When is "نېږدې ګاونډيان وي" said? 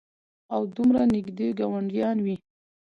1.13-2.35